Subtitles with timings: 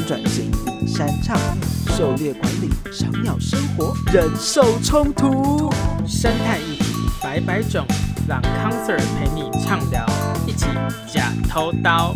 [0.00, 0.50] 转型、
[0.86, 1.36] 山唱、
[1.96, 5.70] 狩猎管理、赏鸟生活、人兽冲突、
[6.06, 6.84] 生态议题
[7.22, 7.84] 百百种，
[8.28, 10.04] 让康 Sir 陪你畅聊，
[10.46, 10.66] 一起
[11.12, 12.14] 假偷刀。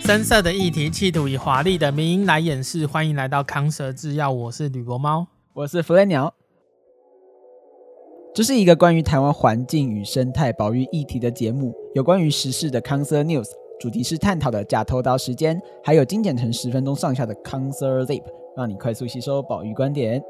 [0.00, 2.86] 深色的议题，企图以华丽的名音来掩饰。
[2.86, 6.34] 欢迎来到康 Sir 制药，我是吕伯猫，我是弗雷鸟。
[8.34, 13.46] 这是一个关于台湾环境与生态保育议题的节目，有关于时事的康 Sir News。
[13.78, 18.22] 主题是探讨的假偷刀时间，还有精简成十分钟上下的 Concert Zip，
[18.56, 20.22] 让你快速吸收宝玉观点。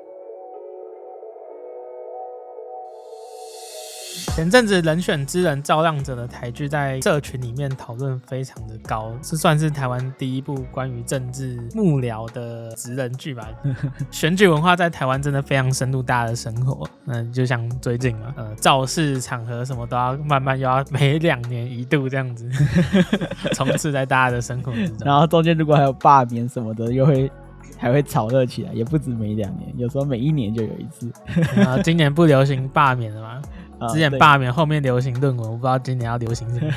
[4.14, 13.48] 前阵子人选之人造浪者的台剧在社群里面讨论非常的高，是算是台湾第一部关于政治幕僚的职人剧吧。
[14.10, 22.48] 选举文化在台湾真的非常深入大家的生活，嗯，就像最近嘛，呃，造势场合什么都要慢慢又要每两年一度这样子
[23.52, 24.98] 充斥在大家的生活之中。
[25.06, 27.30] 然后中间如果还有罢免什么的，又会
[27.76, 31.10] 还会炒热起来，也不止每两年，有时候每一年就有一次。
[31.56, 33.42] 然后今年不流行罢免了吗？
[33.92, 36.72] 之前罢免，后面流行论文，我不知道今年要流行什么。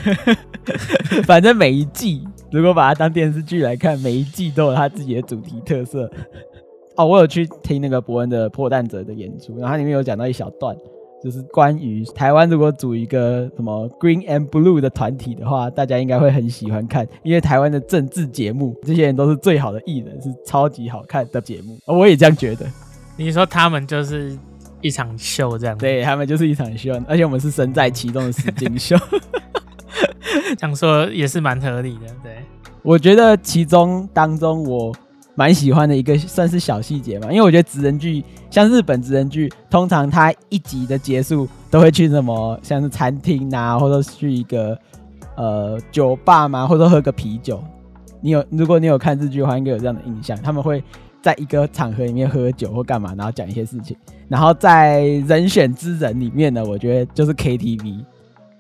[1.23, 6.09] 反正每一季，如果把它当电视剧来看，每一季都有它自己的主题特色。
[6.95, 10.75] 哦，我有去听那个伯恩的破蛋者的演出，然后它里面有讲到一小段，
[11.23, 21.78] 就是关于台湾如果组一个什么 Green and Blue 的团体的话，大家应该会很喜欢看，因为台湾的政治节目，这些人都是最好的艺人，是超级好看的节目。
[21.85, 22.66] 我也这样觉得。
[23.16, 24.38] 你说他们就是？
[24.81, 28.95] 一场秀这样，对，他们就是一场秀，而且我们是身在其中的实境秀，
[30.58, 32.08] 这样说也是蛮合理的。
[32.23, 32.44] 对，
[32.84, 34.94] 我觉得其中当中我
[35.36, 44.78] 蛮喜欢的一个算是小细节嘛，因为我觉得职人剧像日本职人剧，通常它一集的结束都会去什么，像是餐厅啊，或者去一个
[45.36, 47.64] 呃酒吧嘛，或者喝个啤酒。
[48.22, 50.84] 你有，如果你有看日剧的话，应该有这样的印象，他们会。
[51.28, 53.97] 在一个场合里面喝酒或干嘛，然后讲一些事情。
[54.30, 58.00] 然后在人选之人里面呢，我觉得就是 KTV，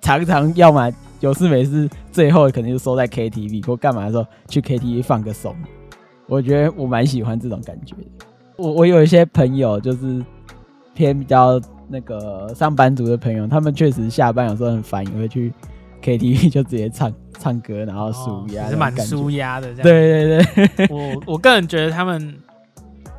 [0.01, 0.91] 常常要么
[1.21, 5.55] 有事没事，最后肯定就收在 KTV 或干嘛的时候去 KTV 放个松。
[6.27, 8.25] 我觉得我蛮喜欢这种感觉的。
[8.57, 10.21] 我我有一些朋友就是
[10.93, 15.53] 偏比较那个上班族的朋友，他们确实下班有时候很烦，也会去
[16.03, 17.13] KTV 就直接唱。
[17.39, 19.71] 唱歌，然后舒压，是蛮舒压的。
[19.75, 22.35] 这样对对对， 我我个人觉得他们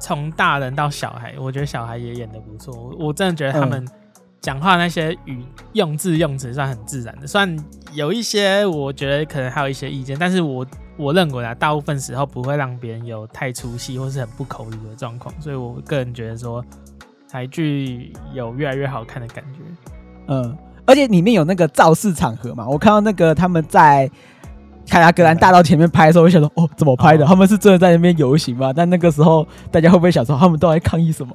[0.08, 2.96] 从大人到小孩，我觉得小孩也演的不错。
[2.98, 3.86] 我真的觉得他们
[4.40, 7.54] 讲话那些语用字用词算很自然的，算
[7.92, 15.34] 有一些我觉得可能还有一些意见，但是我我认为啊，大部分时候不会让别人有太出戏或是很不口语的状况。
[15.42, 16.64] 所以我个人觉得说
[17.30, 19.60] 台剧有越来越好看的感觉。
[20.28, 20.56] 嗯。
[20.86, 24.10] 而且里面有那个造势场合嘛，我看到那个他们在
[24.88, 27.24] 凯达格兰大道前面拍的时候，我想说，哦，怎么拍的？
[27.26, 28.72] 他们是真的在那边游行吗？
[28.74, 31.34] 但那个时候大家会不会想说，他们都在抗议什么？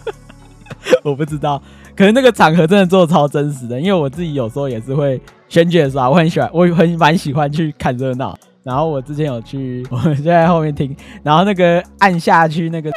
[1.04, 1.62] 我不知道，
[1.96, 8.36] 可能那个场合真的做的超真实的，因为我自己有时候也是会选举的时候，我很喜欢，我很蛮喜欢去看热闹。
[8.62, 12.90] 然后我之前有去， 我就在后面听，然后那个按下去那个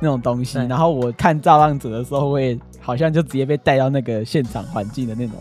[0.00, 2.58] 那种东西，然后我看造浪者的时候会。
[2.80, 5.34] 好像就直接被带到那个现场环境的那种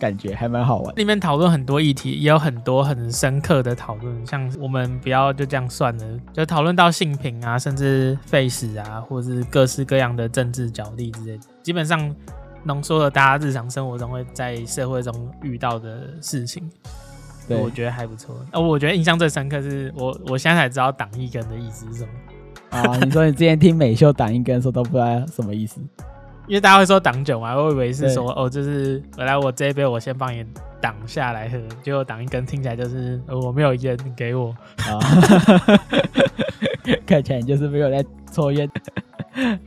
[0.00, 0.94] 感觉，还蛮好玩。
[0.96, 4.26] 里面讨论很多议题，也有很多很深刻的讨论。
[4.26, 12.16] 像我们不要就这样算了，就讨论到性平啊，甚至废死啊，或是各式各样的政治角力之类的，基本上
[12.64, 16.68] 浓缩了大家日常生活中会在社会中遇到的事情。
[17.46, 18.34] 对，我觉得还不错。
[18.52, 22.10] 呃，我觉得印象最深刻是我我现在才知道“党一根”的意思是什么。
[22.70, 25.80] 啊，你说你之前听美秀“党一根”的时候都不知道什么意思。
[26.50, 30.44] 因为大家会说挡酒嘛，我以为是说哦，就是本来我这一杯我先帮你
[30.80, 34.98] 挡下来喝，结果挡一根听起来就是我没有烟你给我，啊，
[37.06, 38.68] 看起来你就是没有在抽烟。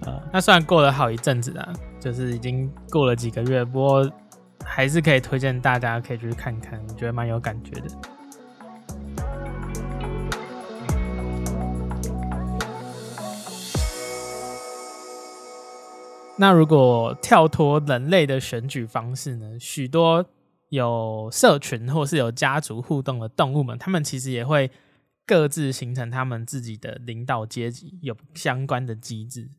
[0.05, 1.71] 啊， 那虽然过了好一阵子啊，
[2.01, 4.11] 就是已经过了几个月，不过
[4.65, 7.87] 还是可以推荐大家可以去看看，我觉得蛮有感觉的。
[16.37, 19.57] 那如果跳脱人类的选举方式呢？
[19.59, 20.25] 许多
[20.69, 24.71] 有社群或是有家族互动的动物们，他们其实也会
[25.27, 29.51] 各自形成他们自己的领导阶级，有相关的机制。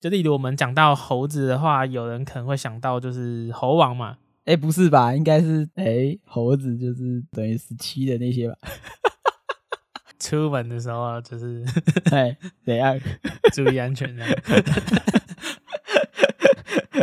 [0.00, 4.18] 就例如我们讲到猴子的话，有人可能会想到就是猴王嘛？
[4.44, 5.14] 哎、欸，不是吧？
[5.14, 8.56] 应该是哎、欸，猴子就是等于十七的那些吧？
[10.18, 11.64] 出门的时候就是
[12.10, 12.98] 哎，怎样
[13.54, 14.24] 注意安全呢？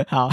[0.09, 0.27] 好，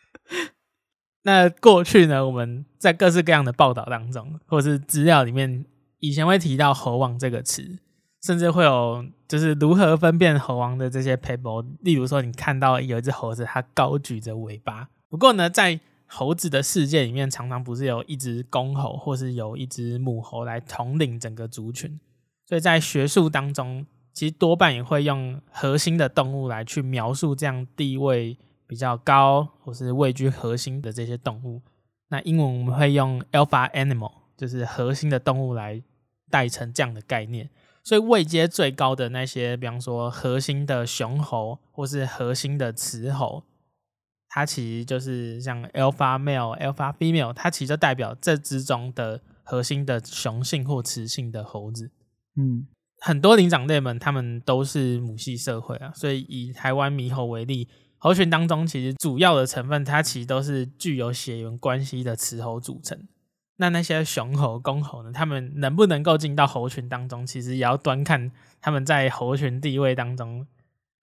[1.24, 2.26] 那过去呢？
[2.26, 5.64] 我们在各式各样的报道当中，或是资料里面
[5.98, 7.78] 以前会提到猴王这个词，
[8.22, 14.90] 甚至会有就是如何分辨猴王的这些 paper，例如说你看到有一只猴子，它高举着尾巴。
[15.08, 21.98] 不过呢，在猴子的世界里面，常常不是有一只公猴，或是有一只母猴来统领整个族群，
[22.46, 28.36] 所以在学术当中，其实多半也会用核心的动物来去描述这样地位
[28.70, 31.60] 比较高或是位居核心的这些动物。
[32.10, 35.82] 那英文我们会用 alpha animal，就是核心的动物来
[36.30, 37.50] 代称这样的概念。
[37.82, 43.42] 所以位阶最高的那些，比方说核心的雄猴或是核心的雌猴。
[44.28, 51.90] 它其实就是像 alpha male、alpha female，它其实就代表这之中的核心的雄性或雌性的猴子。
[52.36, 52.68] 嗯，
[53.00, 57.68] 很多灵长类们，它们都是母系社会啊，所以以台湾猕猴为例，
[58.02, 62.98] 猴群当中其实主要的成分，它其实都是具有血缘关系的雌猴组成。
[63.56, 70.46] 那那些雄猴、公猴呢，它们能不能够进到猴群当中，其实也要端看他们在猴群地位当中。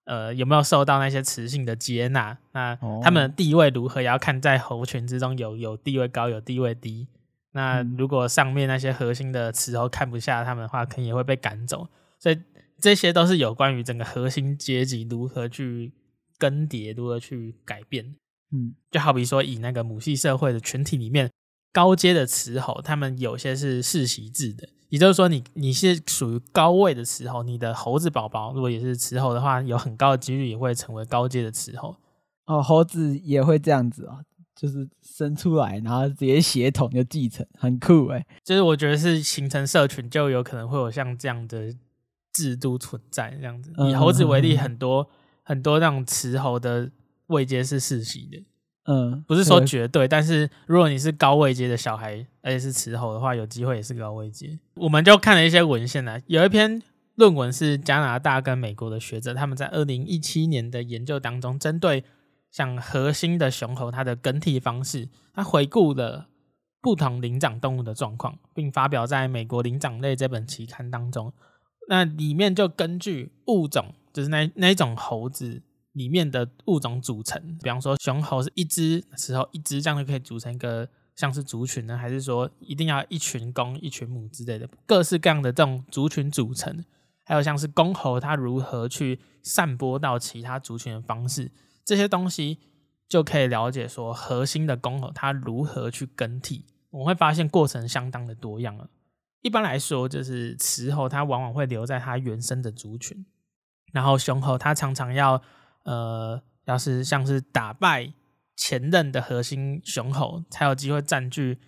[0.05, 2.37] 呃，有没有受到那些雌性的接纳？
[2.53, 2.73] 那
[3.03, 4.01] 他们的地位如何？
[4.01, 7.09] 也要看在猴群之中有有地位高，有地位低。
[7.51, 11.89] 那如果上面那些核心的雌猴看不下他们的话，可能也会被赶走。
[12.17, 12.39] 所以
[12.79, 15.91] 这些都是有关于整个核心阶级如何去
[16.37, 18.15] 更迭，如何去改变。
[18.51, 21.29] 嗯，就好比说以那个母系社会的群体里面，
[21.73, 24.69] 高阶的雌猴，他们有些是世袭制的。
[24.89, 31.93] 也就是说你，你你是属于高位的雌猴，你的猴子宝宝如果也是雌猴的话，有很高的几率也会成为高阶的雌猴。
[32.45, 34.23] 哦，猴子也会这样子哦，
[34.55, 38.25] 就是生出来，然后直接血统就继承，很酷哎。
[38.45, 41.75] 就是我觉得是形成社群就有可能会有像这样的
[42.31, 43.73] 制度存在，这样子。
[43.89, 45.07] 以猴子为例，很多、嗯、
[45.47, 46.91] 很多那种雌猴的
[47.27, 48.43] 位阶是世袭的。
[48.83, 54.59] 嗯，不是说绝对，但是如果你是高位阶的小孩，而且是雌猴的话，有机会也是高位阶。
[54.75, 56.81] 我们就看了一些文献呢，有一篇
[57.15, 62.03] 论文是加拿大跟美国的学者，他们在二零一七年的研究当中，针对
[62.51, 66.27] 像核心的雄猴它的更替方式，他回顾了
[66.81, 71.31] 不同灵长动物的状况，并发表在美国灵长类这本期刊当中。
[71.89, 75.61] 那里面就根据物种，就是那那种猴子。
[75.93, 81.97] 里面的物种组成，比方说雄猴是一只，雌猴一只，这样就可以组成一个像是族群呢？
[81.97, 86.85] 还是说一定要一群公一群母之类的，各式各样的这种族群组成？
[87.25, 91.51] 还有像是公猴它如何去散播到其他族群的方式，
[91.83, 92.59] 这些东西
[93.09, 96.63] 就可以了解说核心的公猴它如何去更替。
[96.91, 98.87] 我们会发现过程相当的多样了。
[99.41, 103.25] 一般来说，就是雌猴它往往会留在它原生的族群，
[103.91, 105.41] 然后雄猴它常常要。
[105.83, 108.11] 呃，要是像是打败
[108.57, 111.59] 前任的核心雄猴，才有机会占据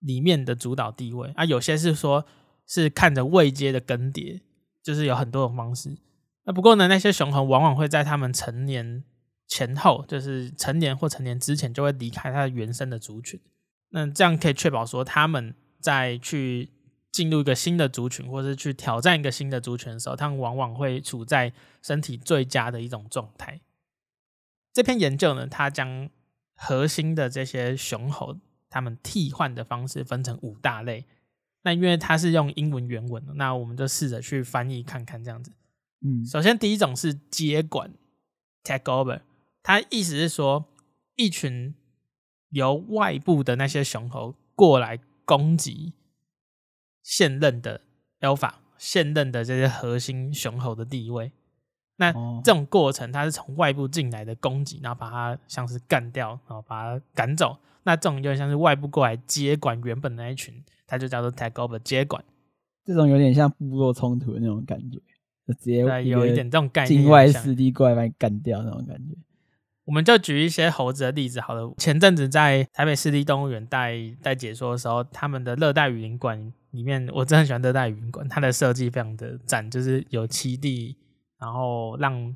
[0.00, 1.46] 里面的主导地位啊。
[1.46, 2.26] 有些是说，
[2.66, 4.42] 是看着位阶的更迭，
[4.82, 5.96] 就是有很多种方式。
[6.44, 9.02] 那不过呢，那些雄猴往往会在他们成年
[9.48, 13.40] 前后，就是成年或成年之前，就会离开它原生的族群。
[13.92, 16.73] 那这样可以确保说，他们在去
[17.14, 23.60] 进入一个新的族群，或是去挑战一个新的族群的时候，他们往往会处在身体最佳的一种状态。
[24.72, 26.10] 这篇研究呢，它将
[26.56, 28.36] 核心的这些雄猴，
[28.68, 31.04] 它们替换的方式分成五大类。
[31.62, 35.52] 那因为它是用英文原文，那我们就试着去翻译看看这样子。
[36.00, 37.92] 嗯，首先第一种是接管
[38.64, 39.20] （take over），
[39.62, 40.64] 它意思是说，
[41.14, 41.76] 一群
[42.48, 45.92] 由外部的那些雄猴过来攻击。
[47.04, 47.82] 现任的
[48.20, 51.30] alpha，现任的这些核心雄猴的地位，
[51.96, 52.10] 那
[52.42, 57.58] 这种过程它是从外部进来的攻击，然后把它像是干掉，然后把它赶走。
[57.82, 62.24] 那这种就像是外部过来接管原本的那一群，它就叫做 take over 接管。
[62.84, 64.98] 这种有点像部落冲突的那种感觉，
[65.46, 69.14] 就直接有一点这种概念，境外势力过来把你干掉那种感觉。
[69.84, 71.74] 我们就举一些猴子的例子好了。
[71.76, 76.52] 前阵子在台北市立动物园带带解说的时候，他们的热带雨林馆。
[76.74, 80.96] 里面我真的很喜欢热带雨林馆，它的设计非常的赞，就是有栖地，
[81.38, 82.34] 然后让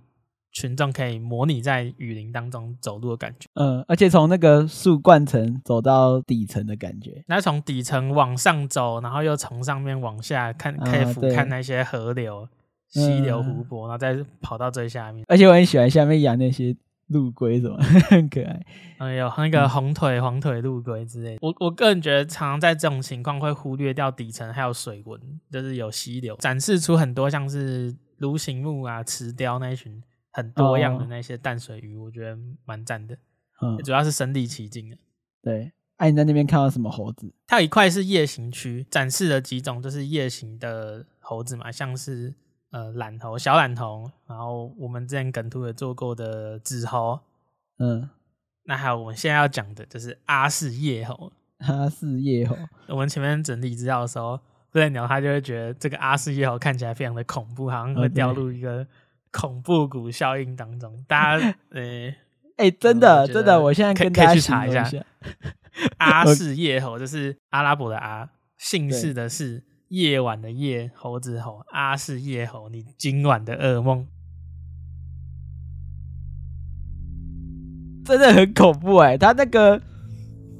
[0.52, 3.48] 群众可以模拟在雨林当中走路的感觉。
[3.54, 12.48] 嗯，而且从那个树冠层走到底层的感觉，那从底层往上走，然后又从上面往下看，可以俯瞰那些河流、
[12.88, 15.24] 溪流、湖泊，然后再跑到最下面。
[15.28, 16.76] 而且我很喜欢下面养那些。
[17.08, 17.76] 陆龟什么
[18.08, 18.66] 很可爱，
[18.98, 21.38] 嗯，有那个红腿、黄腿陆龟之类的。
[21.40, 33.16] 我我个人觉得，常常在这种情况会忽略掉底层还有水文，就是有溪流，展示出很多像是鲈形目啊、池雕那一群很多样的那些淡水鱼，我觉得蛮赞的。
[33.60, 34.96] 嗯，主要是身临其境的。
[35.42, 37.32] 对，哎、啊，你在那边看到什么猴子？
[37.46, 42.34] 它有一块是夜行区，展示了几种就是夜行的猴子嘛，像是
[42.70, 47.20] 呃懒猴、小懒猴，然后我们之前梗图也做过的纸猴，
[47.78, 48.08] 嗯，
[48.64, 51.32] 那还有我们现在要讲的就是阿氏夜猴。
[51.66, 52.56] 阿氏夜猴，
[52.86, 54.38] 我们前面整理资料的时候，
[54.70, 58.86] 不然鸟他就会觉得这个阿氏夜猴看起来非常的恐怖，好像会掉入一个
[59.32, 61.04] 恐怖谷效应当中。
[61.08, 62.16] 大家， 呃、欸，
[62.58, 64.88] 哎、欸，真的，真的，我现在跟大家可以去查一下。
[65.98, 74.06] 阿氏夜猴就是阿拉伯的阿，姓氏的氏，夜晚的夜，猴子猴，阿是夜猴，你今晚的噩梦，
[78.04, 79.80] 真的很恐怖哎、他那个。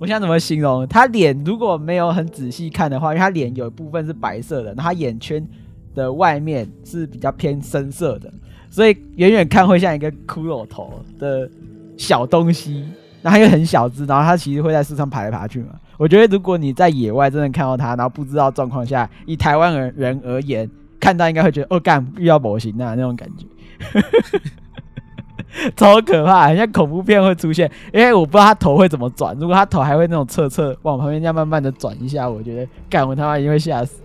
[0.01, 0.87] 我想怎么形容？
[0.87, 5.45] 他脸如果没有很仔细看的话，因为他脸有一部分是白色的，然后他眼圈
[5.93, 8.33] 的外面是比较偏深色的，
[8.71, 11.51] 所以远远看会像一个骷髅头的
[11.97, 12.89] 小东西。
[13.21, 15.79] 然后又很小只，然后他其实会在树上爬来爬去嘛。
[15.99, 23.45] 我觉得如果你在野外真的看到它，然后不知道状况下，以台湾人人而言，看到应该会觉得哦干遇到模型啊那种感觉。
[25.77, 29.37] 超可怕，很像恐怖片会出现，因为我不知道他头会怎么转。
[29.39, 34.01] 如果他头还会那种侧侧往旁边这样慢慢的转一下，我觉得干我他妈一定会吓死。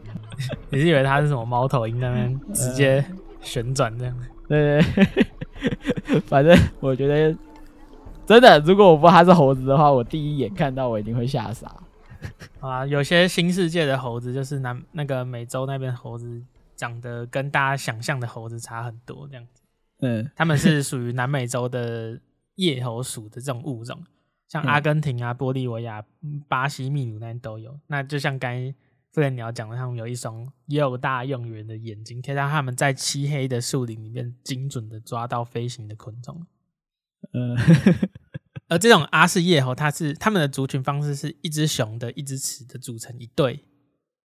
[0.70, 3.04] 你是以为他是什么猫头鹰在那边直接
[3.42, 4.16] 旋转这样？
[4.48, 5.04] 对对
[6.06, 7.36] 对， 反正我觉得
[8.28, 11.82] 真的，如果我不知道他是猴子的话，我第一眼看到我一定会吓傻。
[12.60, 16.42] 啊，有些新世界的猴子就是南那个美洲那边猴子
[16.76, 19.62] 长得跟大家想象的猴子差很多这样子。
[20.00, 22.20] 嗯，他们是属于南美洲的
[22.56, 24.04] 夜猴属的这种物种，
[24.46, 26.04] 像阿根廷啊、玻利维亚、
[26.48, 27.80] 巴西、秘鲁那边都有。
[27.86, 28.74] 那就像刚才
[29.12, 36.46] 飞天鸟讲的，他们有一双又大又圆的眼睛，可以让他们在漆黑的树林里面精准的抓到飞行的昆虫。
[37.32, 37.56] 嗯，
[38.68, 43.64] 而这种阿氏叶猴，它是它们的族群方式是一只雄的，一只雌的组成一对。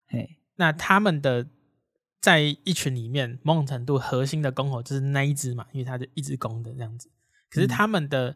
[0.07, 1.49] 嘿，那他们的。
[2.25, 7.11] 在一群里面，某种程度核心的公猴就是那一只嘛，因为它是一只公的这样子。
[7.51, 8.35] 可是他们的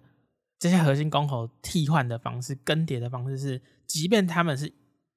[0.59, 4.71] 这些核心公猴替换的方式、更迭的方式是，即便他们是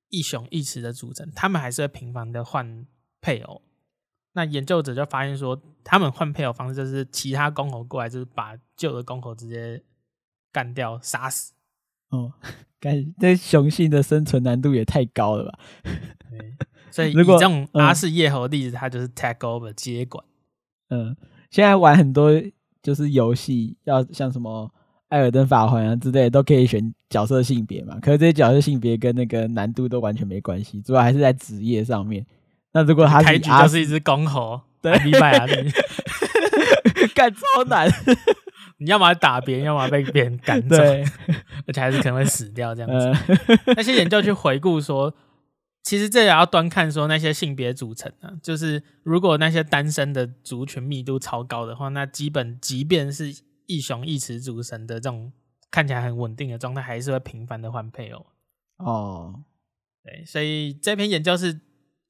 [0.08, 2.88] 一雄一雌的组成，他们还是会频繁的换
[3.20, 3.62] 配偶。
[4.32, 9.84] 那研究者就发现说，他们换配偶方式就是其他公猴过来，就是把旧的公猴直接
[10.52, 11.54] 干掉、杀死。
[12.10, 12.34] 哦，
[12.80, 15.60] 干，这雄性的生存难度也太高了吧？
[16.92, 20.24] 所以，以这种阿氏夜猴的例子，它就是 take over 接管。
[20.90, 21.16] 嗯，
[21.50, 22.32] 现在玩很多
[22.84, 24.66] 就是游戏，要像什么
[25.08, 27.98] 《艾尔登法环》啊之类的，都可以选角色性别嘛。
[28.02, 32.26] 可是这些角色性别跟那个难度都完全没关系，主要还是在职业上面。
[32.74, 35.72] 那如果他开局就是一只公猴，对，礼拜啊，你
[37.16, 37.90] 干超难，
[38.82, 40.76] 你要么打别人，要么被别人赶走，
[41.68, 43.36] 而且还是可能会死掉这样子。
[43.48, 45.14] 嗯、 那些研究去回顾说。
[45.84, 53.34] 其实这也要端看说那些性别组成啊，就是如果那些单身的族群密度超高的话，那基本即便是
[53.66, 55.34] 一雄一雌组成的这种
[55.72, 58.28] 看起来很稳定的状态，还是会频繁的换配偶。
[58.78, 59.44] 哦，
[60.04, 61.60] 对，所以这篇研究是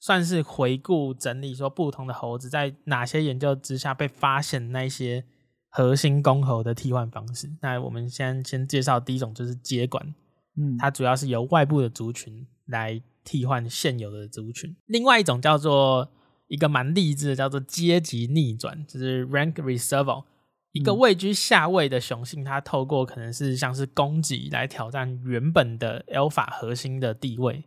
[0.02, 5.24] 算是回顾整理说不同的猴子在哪些研究之下被发现那些
[5.72, 7.50] 核心公猴的替换方式。
[7.62, 10.14] 那我们先先介绍第一种就是接管，
[10.56, 13.02] 嗯，它主要是由外部的族群来。
[13.24, 16.12] 替换现有的族群，另外一种叫做
[16.48, 20.24] 一个蛮励志的，叫做阶级逆转，就是 rank reversal。
[20.72, 27.64] 一个位居下位的雄性，它透过可能是像是攻击来挑战原本的 alpha 核心的地位。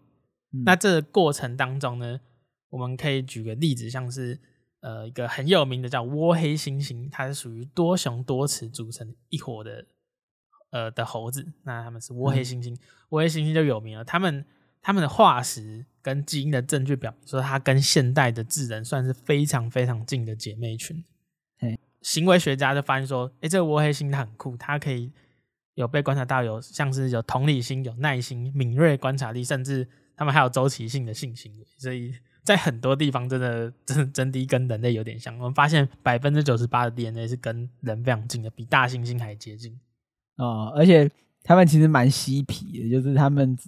[0.52, 2.18] 嗯、那这个过程当中呢，
[2.70, 4.40] 我们可以举个例子，像是
[4.84, 9.86] 呃一个很有名的叫倭黑猩猩，它是属于多雄多雌组成一伙的
[10.70, 11.52] 呃的猴子。
[11.64, 14.44] 那他们是倭黑猩猩，倭、嗯、黑猩猩就有名了，他们。
[14.86, 21.02] 他们的化石跟基因的证据表明说，它跟现代的智人算是非常非常近的姐妹群。
[22.02, 25.10] 行为学家就发现说，哎、欸，这个倭黑猩它很酷，它可以
[25.72, 31.66] 有被观察到有像是有同理心、有耐心、敏锐观察力，甚至他们还有周期性的性行为。
[31.78, 32.12] 所以
[32.44, 35.36] 在很多地方，真的 真的真的跟人类有点像。
[35.38, 39.76] 我们发现百分之九十八的 DNA 是跟人非常近的，比大猩猩还接近。
[40.36, 41.10] 哦，而且
[41.42, 43.58] 他们其实蛮嬉皮的，就是他们。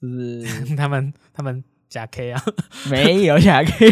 [0.00, 0.42] 就是
[0.76, 2.42] 他们，他们假 K 啊，
[2.90, 3.90] 没有假 K，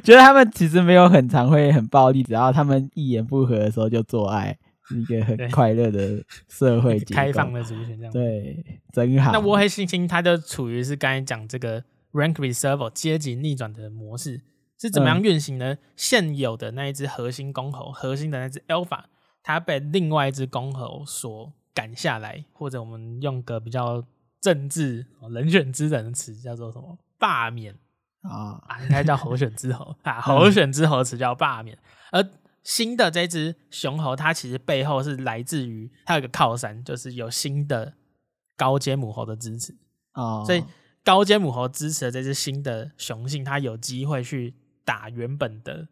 [0.00, 8.12] 觉得他们其实没有很常会很暴力，只要他们一言不合的时候就做爱，是一个很快乐的社会开放的族群这样。
[8.12, 9.32] 对，真好。
[9.32, 11.84] 那倭黑猩猩它就处于是刚才讲这个
[12.16, 14.40] rank reversal 阶级逆转的模式
[14.80, 15.74] 是怎么样运行呢？
[15.74, 19.04] 嗯、现有的那一只核心公猴，核心的那只 alpha，
[19.42, 24.04] 它被另外一只公猴所赶下来，或者我们用个比较
[24.40, 26.98] 政治人选之人的词叫做什么？
[27.18, 27.74] 罢免
[28.22, 28.60] 啊。
[28.66, 31.78] 啊，应该叫候选之猴啊， 候选之猴词叫罢免。
[32.12, 32.22] 而
[32.62, 37.94] 新的这只雄猴，它其实背后是来自于它有一个靠山，就是有新的
[38.56, 39.74] 高阶母猴的支持
[40.12, 40.62] 啊，所以
[41.06, 44.52] 高阶母猴支持的这只新的雄性，它有机会去
[44.84, 45.88] 打原本的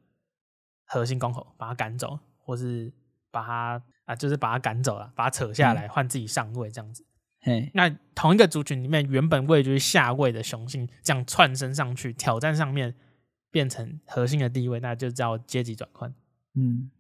[0.85, 2.93] 核心公猴，把它赶走，或是
[3.31, 3.83] 把它。
[4.07, 7.07] 啊，就是把它赶走了，把它扯下来，换自己上位这样子。
[7.41, 12.95] 嘿，那同一个族群里面，原本位居下位的雄性，这样窜升上去挑战上面，
[13.51, 16.15] 变成核心的地位，那就叫阶级转换。
[16.53, 16.91] 嗯。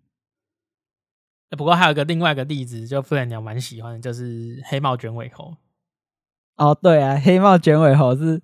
[1.51, 5.55] 不过还有一个另外一个例子，就傅然鸟蛮喜欢的，就是黑帽卷尾猴。
[6.57, 8.41] 哦，对啊，黑帽卷尾猴是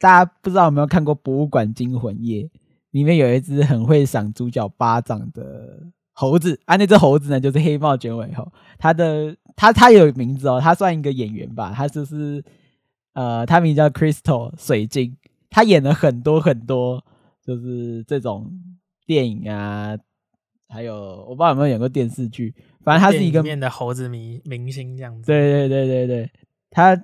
[0.00, 2.42] 大家不知道有没有看过《博物馆惊魂夜》，
[2.90, 5.92] 里面有一只很会赏主角巴掌的。
[6.16, 8.46] 猴子啊，那只猴子呢，就是黑帽卷尾猴。
[8.78, 11.72] 它的它它有名字哦，它算一个演员吧。
[11.74, 12.40] 它就是
[13.14, 15.16] 呃，他名叫 Crystal 水晶。
[15.50, 17.04] 他演了很多很多，
[17.44, 18.48] 就是这种
[19.06, 19.98] 电影啊，
[20.68, 20.94] 还有
[21.28, 22.54] 我不知道有没有演过电视剧。
[22.84, 25.26] 反正他是一个面的猴子明明星这样子。
[25.26, 26.30] 对对对对对，
[26.70, 26.94] 他。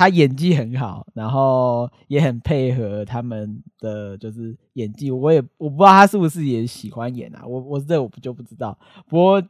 [0.00, 5.10] 他演技很好，然后也很配合他们的就是演技。
[5.10, 8.78] 我也我不知道他是不是也喜欢演啊，我我这我就不知道。
[9.06, 9.42] 不过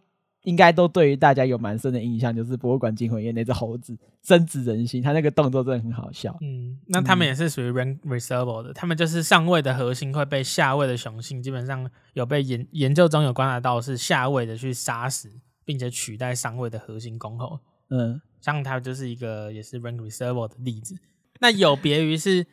[0.42, 6.36] 应该都对于大家有蛮深的印象，就是《博物馆惊魂夜》那只猴子深植人心，他那个动作真的很好笑。
[6.40, 15.30] 嗯，那他们也是属于 rank reserve 的，他们就是上位的核心会被下位的雄性，基本上有被研研究中有观察到是下位的去杀死，
[15.64, 17.60] 并且取代上位的核心公猴。
[17.90, 18.22] 嗯。
[18.42, 20.96] 像它就是一个也是 rank reserve 的例子，
[21.40, 22.46] 那有别于是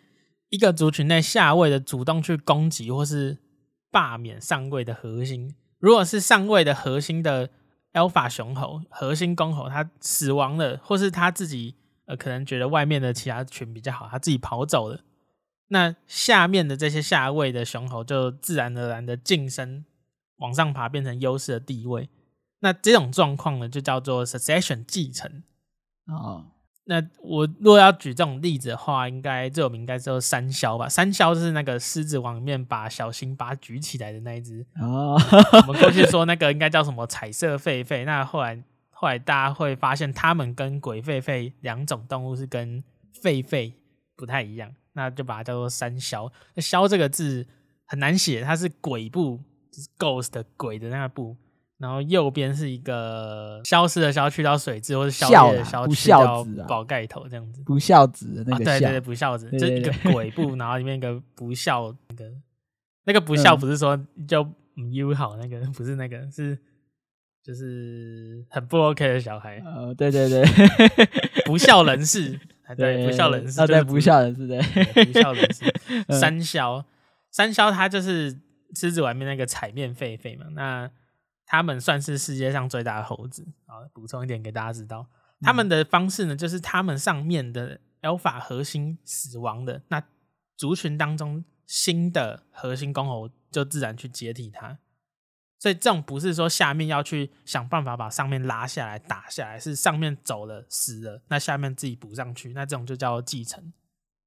[0.49, 3.37] 一个族群内下位的主动去攻击或是
[3.89, 7.49] 罢免上位的核心，如果是上位的核心的
[7.93, 11.75] alpha 雄猴、核心公猴，它死亡了，或是它自己
[12.05, 15.05] 呃可能觉得外面的其他群比较好，它自己跑走了，
[15.69, 19.85] 那下面的这些下位的雄猴就自然而然的晋升
[20.39, 22.09] 往上爬，变成优势的地位。
[22.59, 25.43] 那这种状况呢，就叫做 succession 继承。
[26.07, 26.45] 哦，
[26.85, 30.87] 那我如果要举这种例子的话，应该最有名应该叫山魈吧？
[30.87, 34.65] 三魈就是那个狮子王里面把小辛巴举起来的那一只。
[34.81, 35.19] 哦，
[35.67, 42.83] 我们过去说那个应该叫什么彩色狒狒，那后来后来大家会发现，它们跟鬼狒狒两种动物是跟
[43.21, 43.73] 狒狒
[44.15, 46.31] 不太一样，那就把它叫做三魈。
[46.55, 47.45] 那魈这个字
[47.85, 49.39] 很难写，它是鬼部，
[49.71, 51.35] 就是 ghost 的鬼的那个部。
[51.79, 57.61] 然后右边是一个消失的消去掉水字，或者消灭的消去掉宝盖头这样子。
[57.63, 62.31] 不孝子的那个，啊、对对对，不孝子，就一个鬼部，然后里面一个不孝那个
[63.05, 63.95] 那个不孝不是说
[64.27, 66.57] 就唔友好那个，不是那个是
[67.43, 69.61] 就是很不 OK 的小孩。
[69.63, 70.43] 呃，对对 对，
[71.45, 72.39] 不孝人士，
[72.75, 75.63] 对不孝人士， 对不孝人士，对不孝人士。
[76.19, 76.83] 山魈，
[77.31, 78.35] 山魈它就是
[78.73, 80.89] 狮子外面那个彩面狒狒嘛，那。
[81.49, 83.47] 他们算是世界上最大的猴子。
[83.65, 85.07] 好，补充一点给大家知道，
[85.39, 90.03] 他们的方式呢，就是他们上面的 alpha 核心死亡的，那
[90.57, 94.77] 族群当中新的核心公猴就自然去接替它。
[95.57, 103.71] 所以这种不是说下面要去想办法把上面拉下来打下来，是上面走了死了，那下面自己补上去，那这种就叫继承。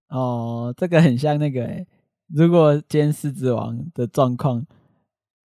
[0.09, 1.87] 哦，这个很像那个、欸，
[2.29, 4.67] 如果今天狮子王的状况。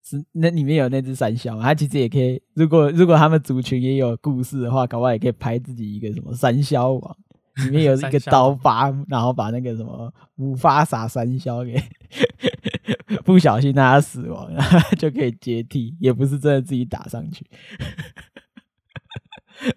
[0.03, 2.41] 是那里面有那只山魈，他其实也可以。
[2.55, 7.17] 如果如果他们族群也有故事的话，搞不好也可以拍自己一个什么山魈王，
[7.65, 11.81] 里面有一个刀疤，然后把那个什么姆法萨山魈给
[13.23, 17.45] 不小心让他死亡，然后就可以接替，也不是真的自己打上去。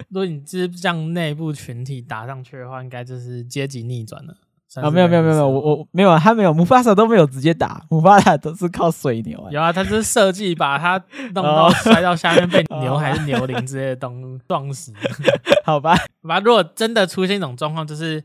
[0.08, 4.36] 如果你是这样内部群体打上去的话，应该就是阶级逆转了。
[4.80, 9.50] 啊，没有没有没有没有，我我没有啊，他没有，姆法萨都没有直接打，姆法萨都是靠水牛啊。
[9.50, 11.02] 有啊，他是设计把他
[11.34, 14.92] 弄到摔到下面被牛还是牛铃之类的东西撞死。
[15.64, 18.22] 好吧，好吧，如果真的出现一种状况，就是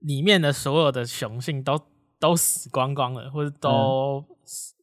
[0.00, 1.78] 里面的所有的雄性都
[2.18, 4.34] 都死光光了，或者都、嗯、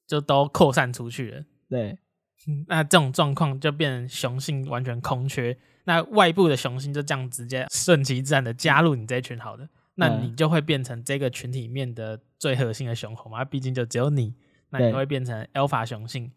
[0.08, 1.98] 就都扩散出去了，对，
[2.68, 9.68] 那这种状况就变成雄性完全空缺，那外部的雄性就这样直接顺其自然的加入你这一群好的。
[10.00, 13.44] 那你就会变成这个群体里面的最核心的雄猴嘛？
[13.44, 14.34] 毕竟就只有你，
[14.70, 16.32] 那你会变成 alpha 雄性。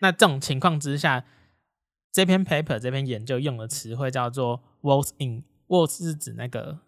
[0.00, 1.24] 那这种情况之下，
[2.10, 6.78] 这篇 paper 这篇研究用的词汇叫做 waltz in，waltz 是指那个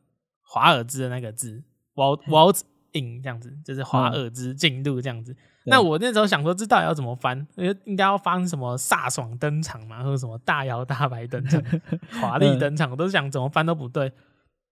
[0.42, 1.62] 华尔兹的那个字
[1.94, 5.32] ，waltz waltz 印这样子，就是华尔兹进入这样子。
[5.32, 7.46] 嗯、那我那时候想说，这到底要怎么翻？
[7.56, 11.62] 因为应该要翻什么飒爽登场嘛，或者什么大摇大摆登场、
[12.20, 14.10] 华丽登场，我都想怎么翻都不对。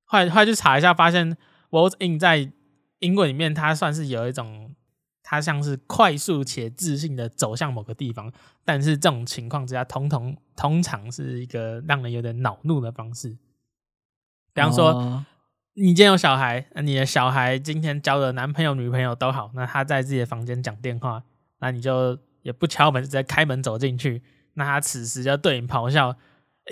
[0.07, 1.37] 后来后来去查一下，发现
[1.71, 2.51] waltz in 在
[3.01, 4.75] 英文里面，它算是有一种，
[5.23, 8.33] 它像是快速且自信的走向某个地方，
[8.64, 13.37] 但是这种情况之下，通通通常是一个让人有点恼怒的方式。
[14.55, 15.27] 比方说，哦、
[15.75, 21.23] 你今天有小孩，你的小孩今天交的男朋友、女朋友都好，那他在自己的房间讲电话，
[21.59, 24.23] 那你就也不敲门，直接开门走进去，
[24.55, 26.16] 那他此时就对你咆哮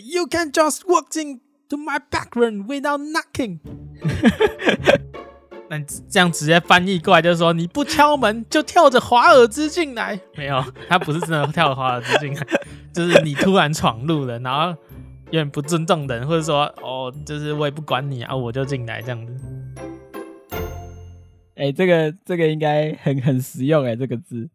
[0.02, 1.40] ：“You can just walk in。”
[1.74, 3.58] To my back room without knocking，
[5.68, 12.46] 那这样直接翻译过来就是说，你不敲门就跳着华尔兹进来， 没有，他不是真的跳着华尔兹进来，
[12.94, 14.68] 就是你突然闯入了，然后
[15.26, 19.34] 有点不尊重人，或者说哦，就是我也不管你啊，我就进来这样子。
[21.56, 24.48] 哎、欸，这个这个应该很很实用哎、欸，这个字，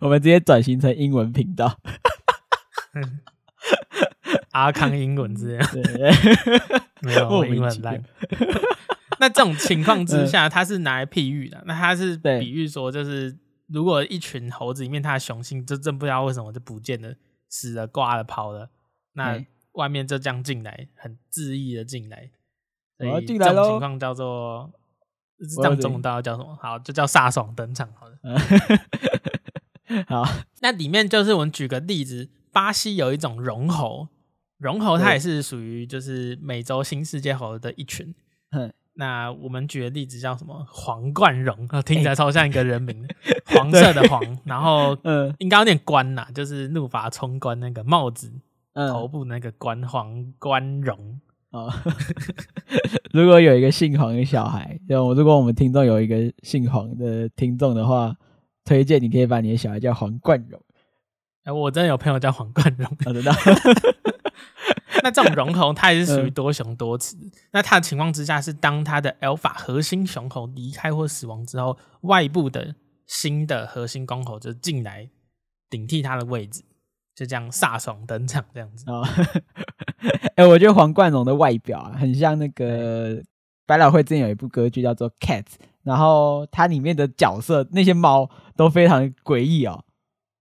[0.00, 1.78] 我们直接转型成英文频道。
[4.50, 5.64] 阿康英文之类，
[7.02, 8.02] 没有英文烂。
[9.20, 11.62] 那这种情况之下，它是拿来譬喻的。
[11.66, 13.36] 那它是比喻说，就是
[13.68, 17.14] 如果一群猴子里面，它的雄性就真不知道为什么就不见了，
[17.48, 18.70] 死了、挂了、跑了，
[19.12, 19.38] 那
[19.72, 22.30] 外面就这样进来，很恣意的进来。
[22.96, 24.72] 所以这种情况叫做
[25.56, 26.58] 这样中刀叫什么？
[26.60, 27.88] 好，就叫飒爽登场。
[27.98, 28.16] 好的，
[30.08, 30.26] 好。
[30.60, 34.08] 那里面就是我们举个例子，巴西有一种绒猴。
[34.60, 38.14] 绒猴它也是属于就是美洲新世界猴的一群。
[38.94, 40.66] 那我们举的例子叫什么？
[40.68, 43.08] 皇冠绒，听起来超像一个人名，
[43.46, 44.94] 黄色的黄，然后
[45.38, 48.30] 应该有点冠呐，就是怒发冲冠那个帽子，
[48.74, 51.20] 头部那个冠，皇冠绒。
[53.12, 58.14] 如果有一个姓黄的小孩，就如果我们听众有一个姓黄的听众的话，
[58.64, 60.60] 推荐你可以把你的小孩叫皇冠绒。
[61.44, 63.32] 哎，我真的有朋友叫皇冠绒，我知道。
[65.02, 67.16] 那这种绒猴，它也是属于多雄多雌。
[67.16, 72.74] 嗯、那它的情况之下是，当它的 alpha 核心雄猴离开或死亡之后，外部的
[73.06, 75.08] 新的核心公猴就进来
[75.68, 76.64] 顶替它的位置，
[77.14, 78.84] 就这样飒爽登场这样子。
[78.90, 79.06] 哦，
[80.34, 83.22] 哎、欸，我觉得黄冠荣的外表啊，很像那个
[83.66, 85.42] 百老汇之前有一部歌剧叫做《Cats》，
[85.84, 89.84] 然后它里面的角色那些猫都非常诡异哦。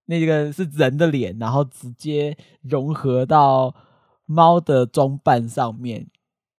[0.06, 3.76] 那个是人的脸，然后直接融合到。
[4.30, 6.06] 猫的装扮上面，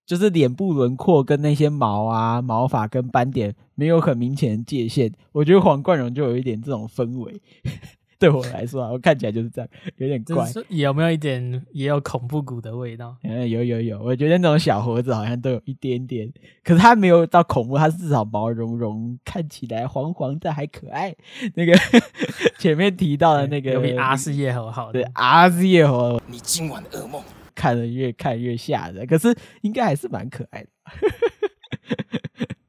[0.05, 5.13] 就是脸部轮廓跟那些毛啊、毛发跟斑点没有很明显的界限。
[5.31, 7.41] 我觉得黄冠荣就有一点这种氛围，
[8.19, 10.47] 对我来说啊，我看起来就是这样，有点怪。
[10.69, 13.17] 有没有一点也有恐怖谷的味道？
[13.23, 16.31] 嗯，有有有，我觉得那种小猴子好像都有一点点，
[16.65, 21.15] 可是它没有到恐怖，它至少毛茸茸，看起来黄黄的还可爱。
[21.55, 21.73] 那个
[22.59, 24.91] 前面提到的那个，有比阿斯叶猴好。
[24.93, 27.23] 对，阿斯叶猴，你今晚的噩梦。
[27.61, 30.71] 看了越看越吓人，可是应该还是蛮可爱的。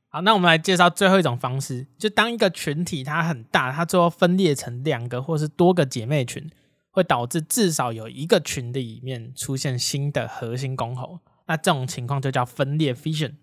[0.10, 6.45] 好，那我们来介绍最后一种方式，就当一个群体它很大，它最后分裂成两个或是多个姐妹群，
[6.89, 11.21] 会导致至少有一个群的里面出现新的核心公猴。
[11.47, 13.36] 那这种情况就叫分裂 （fission）。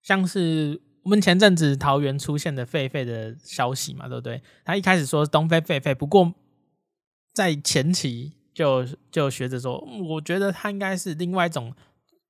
[0.00, 4.40] 像是我们前阵子桃园出现的狒狒的消息嘛，对不对？
[4.64, 6.32] 他一开始说东非狒狒，不过
[7.32, 8.34] 在前期。
[8.54, 11.74] 就就学着说，我觉得它应该是另外一种，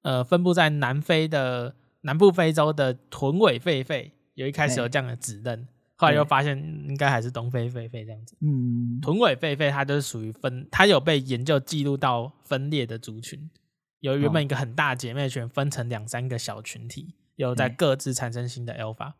[0.02, 4.10] 呃，分布在南非的南部非洲的臀尾狒狒。
[4.34, 6.58] 有一开始有这样的指认，后来又发现
[6.88, 8.36] 应该还是东非狒狒这样子。
[8.40, 13.48] 嗯，臀尾狒狒它就是属于分，它有被研究记录到分裂的族群，
[14.00, 19.12] 有原本一个很大姐妹群分成两三个小群体，有在各自产生新的 alpha。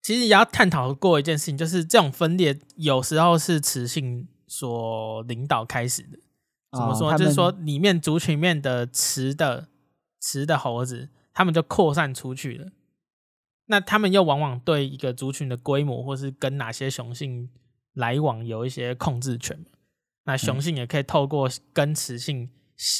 [0.00, 6.18] 其实也要探讨过一件事情，就是这种分裂有时候是雌性所领导开始的。
[6.74, 7.16] 怎么说？
[7.16, 9.68] 就是说，里面族群里面的雌的
[10.20, 12.72] 雌的猴子，他们就扩散出去了。
[13.66, 17.48] 那他们又往往对一个族群的规模，或是跟哪些雄性
[17.94, 19.64] 来往，有一些控制权。
[20.24, 22.50] 那雄性也可以透过跟雌性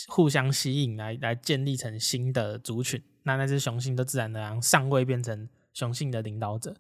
[0.09, 3.03] 互相吸引来，来来建立成新的族群。
[3.25, 6.77] 那那只雄性就自然而然上位，变成雄性的领导者。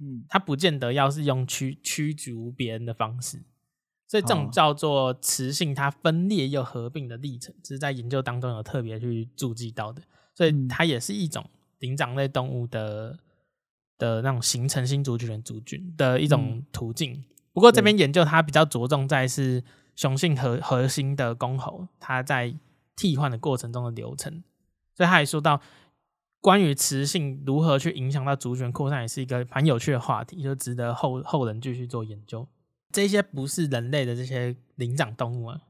[0.00, 3.40] 嗯，他不见得要是用驱驱逐别人的方式。
[4.14, 10.00] 所以这种叫做雌性，它分裂又合并的历程，这是在研究当中有特别去注记到的。
[10.32, 11.44] 所以它也是一种
[11.80, 13.18] 灵长类动物的
[13.98, 17.24] 的那种形成新族群的族群的一种途径。
[17.52, 19.64] 不过这边研究它比较着重在是
[19.96, 22.54] 雄性核核心的公猴，它在
[22.94, 24.44] 替换的过程中的流程。
[24.94, 25.60] 所以他也说到，
[26.40, 32.46] 关于雌性如何去影响到族群扩散，也是一个蛮有趣的话题，就值得后后人继续做研究。
[32.94, 35.60] 这些不是人类的这些灵长动物啊，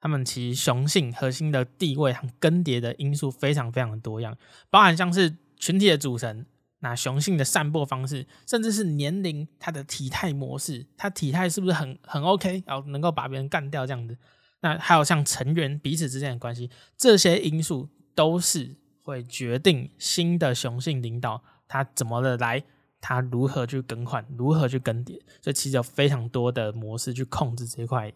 [0.00, 4.34] 它们其实雄性核心的地位和更迭的因素非常非常的多样，
[4.70, 6.46] 包含像是群体的组成。
[6.82, 14.16] 那雄性的散播方式，甚至是年龄、它的体态模式，它体态是不是很很 OK，然后能够把别人干掉这样子？
[14.62, 22.64] 那还有像成员彼此之间的关系，这些因素都是会决定新的雄性领导他怎么的来，
[23.00, 28.12] 它如何去更换，如何去更迭，所以其实有非常多的模式去控制这块。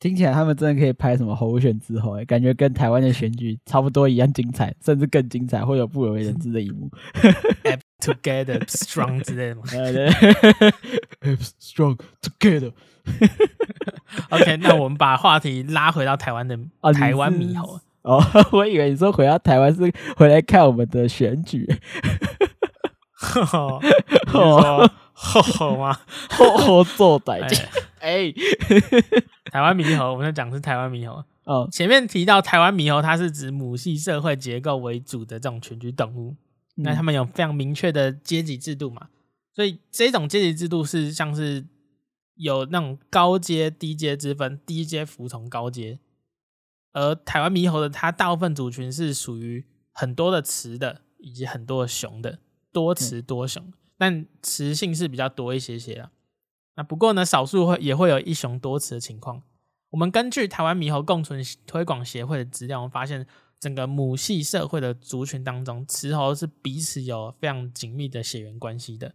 [0.00, 6.88] 听起来他们真的可以拍什么候选之后，哎，感觉跟台湾的选举差不多一样精彩，甚至更精彩，会有不为人知的一幕。
[7.98, 9.62] Together strong 之类的吗？
[11.20, 12.72] 对，strong together。
[14.30, 16.56] OK，那我们把话题拉回到台湾的
[16.94, 17.80] 台湾猕猴。
[18.02, 21.66] 哦， 我以为你说回到台湾是回来看我们的选举。
[23.52, 23.80] 哦，
[24.32, 25.98] 哦，好吗？
[26.28, 27.60] 好做歹计。
[28.00, 28.32] 哎，
[29.50, 31.24] 台湾猕猴，我们在讲是台湾猕猴。
[31.44, 36.36] 哦，前面提到台湾猕猴，它是指母系社会结构为主的这种群居动物。
[36.76, 39.08] 嗯、那他们有非常明确的阶级制度嘛？
[39.52, 41.66] 所以这种阶级制度是像是
[42.36, 45.98] 有那种高阶、低阶之分，低阶服从高阶。
[46.92, 52.38] 而台湾猕猴的它大部分族群是属于很多的雌的，以及很多的雄的，
[52.78, 56.12] 多雌多雄，嗯、但雌性是比较多一些些啊。
[56.76, 59.42] 那不过呢，少数会也会有一雄多雌的情况。
[59.90, 63.26] 我们根据台湾猕猴共存推广协会的资料，我们发现
[63.58, 69.12] 整个母系社会的族群当中，雌猴是彼此有非常紧密的血缘关系的。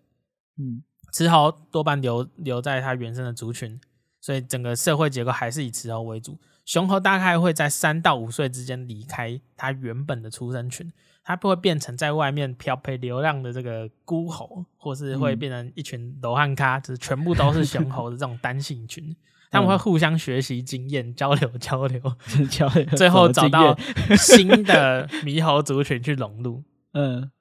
[0.58, 3.80] 嗯，雌猴多半留留在它原生的族群，
[4.20, 6.38] 所以整个社会结构还是以雌猴为主。
[6.66, 10.92] 雄猴大概会在三到五岁之间离开它原本的出生群。
[11.26, 19.16] 它不会变成在外面漂泊流浪的这个孤猴，或是会变成一群罗汉咖，就是全部都是雄猴的这种单性群。
[19.50, 22.02] 他们会互相学习经验，交流交流，
[22.52, 23.78] 交流，最后找到
[24.18, 26.62] 新的猕猴族群去融入。
[26.92, 27.32] 嗯，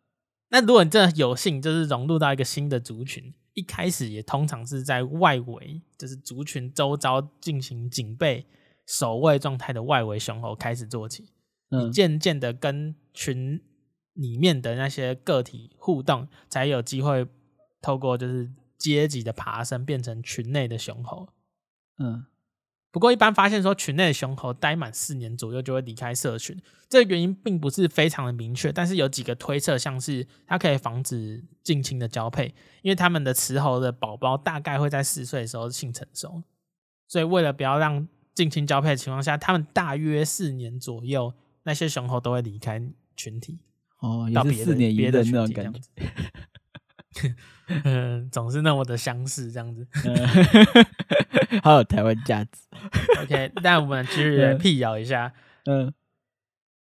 [0.51, 8.47] 那如果你真的有幸，就是融入到一个新的族群，一开始也通常是在外围，就是族群周遭进行警备、
[8.87, 11.31] 守卫状态的外围雄猴开始做起，
[11.71, 13.61] 嗯，渐渐的跟群。
[14.15, 17.27] 里面的那些个体互动，才有机会
[17.81, 21.29] 透过就是阶级的爬升，变成群内的雄猴。
[21.99, 22.27] 嗯，
[22.91, 36.43] 不过一般发现说，群内的雄猴待满四年左右就会离开社群，这个原因并不是非常的明确，但是有几个推测，像是它可以防止近亲的交配，因为他们的雌猴的宝宝大概会在四岁的时候性成熟，
[37.09, 42.83] 所以为了不要让近亲交配的情况下，他们大约四年左右，那些雄猴都会离开
[43.17, 43.61] 群体。
[44.03, 47.35] 哦，也是四年一任那种感觉，
[47.85, 49.87] 嗯， 总是那么的相似这样子，
[51.63, 52.51] 好有台湾价值。
[53.23, 55.33] OK，那我们继续来辟谣一下，
[55.67, 55.85] 嗯，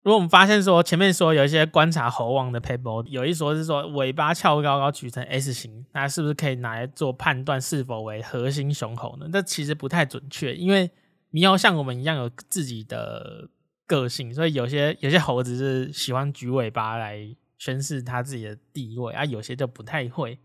[0.02, 9.28] 如果我们发现说前面说有一些观察猴王的 paper，有一说是说尾巴翘高高举成 S 型，那是不是可以拿来做判断是否为核心雄猴呢？
[9.32, 10.90] 这其实不太准确，因为
[11.32, 13.48] 猕猴像我们一样有自己的。
[13.92, 20.40] 个性，所以有些有些猴子是喜欢举尾巴来宣示他自己的地位啊，有些就不太会。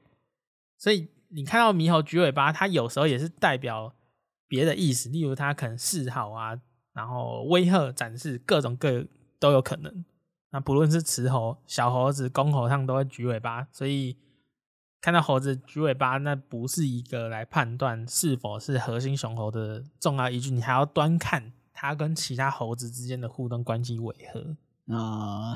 [0.76, 3.94] 所以你看到猕猴举尾巴，它有时候也是代表
[4.48, 6.60] 别的意思，例如它可能示好啊，
[6.92, 9.06] 然后威吓展示，各种各
[9.38, 10.04] 都有可能。
[10.50, 14.16] 那不论是雌猴、小猴子、公猴，上都会举尾巴，所以
[15.00, 21.52] 看到猴子举尾巴，那不是一个来判断是否是核心雄猴的重要依据，你还要端看。
[21.78, 24.56] 它跟其他猴子之间的互动关系违和
[24.96, 25.54] 啊？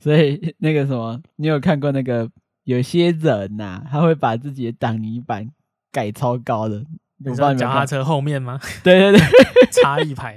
[0.00, 2.28] 所以那个什么，你有看过那个
[2.64, 5.50] 有些人呐、啊，他会把自己的挡泥板
[5.92, 6.82] 改超高的，
[7.18, 8.58] 你知道脚踏车后面吗？
[8.82, 9.20] 对对对，
[9.82, 10.34] 插一排，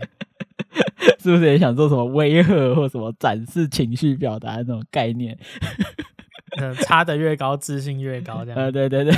[1.23, 5.37] 是不是也想做什么威吓或什么展示情绪表达的那种概念？
[6.59, 8.59] 嗯，插的越高，自信越高，这样。
[8.59, 9.13] 呃，对对对。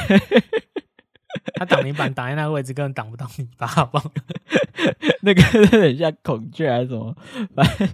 [1.65, 4.11] 他挡泥板挡在那个位置，根本挡不到泥巴，好不好？
[5.21, 7.15] 那个有点像孔雀还是什么？
[7.55, 7.87] 反正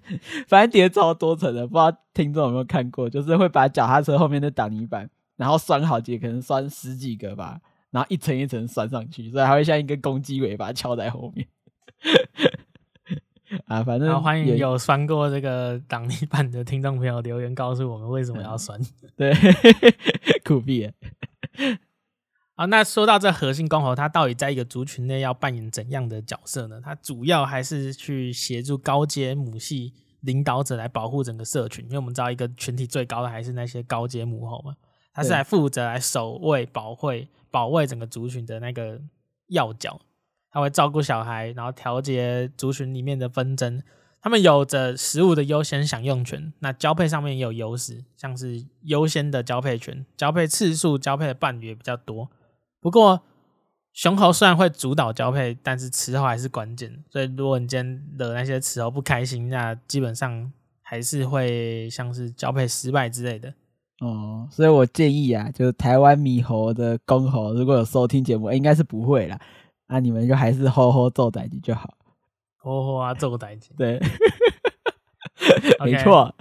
[0.48, 3.10] 反正叠超多层的，不知道听众有没有看过？
[3.10, 7.60] 就是会把脚踏车后面的挡泥板，然后拴好几个，可能拴十几个吧，
[7.92, 11.48] 然后一层一层拴上去，所以还会像一根公鸡尾巴翘在后面。
[13.66, 18.80] 啊，反正欢迎有拴过这个挡泥板的听众朋友留言告诉我们为什么要拴。
[19.16, 19.34] 对，
[20.46, 20.92] 酷毙。
[22.60, 26.82] 好，那说到这核心公猴，它到底在一个族群内要扮演怎样的角色呢？
[26.84, 34.76] 它主要还是去协助高阶母系领导者来保护整个社群，因为我们知道一个群体最高的还是那些高阶母猴嘛，
[35.14, 39.00] 他是来负责来守卫、保卫、保卫整个族群的那个
[39.48, 39.98] 要角，
[40.52, 43.82] 他会照顾小孩，然后调节族群里面的纷争。
[44.22, 52.30] 他们有着食物的优先享用权，那交配上面也有优势，像是优先的交配权，交配次数、交配的伴侣也比较多。
[52.82, 53.22] 不过，
[53.92, 57.04] 雄猴虽然会主导交配，但是雌猴还是关键。
[57.10, 63.54] 所以，如果你今天惹那些雌猴不开心，那基本上还是会像是交配失败之类的。
[64.00, 69.38] 哦，所以我建议啊，就是台湾猕猴的公猴，如果有收听节目，应该是不会啦。
[69.88, 71.94] 那你们就还是吼吼做代志就好。
[72.56, 73.72] 吼吼啊，做代志。
[73.78, 74.00] 对，
[75.84, 76.34] 没错。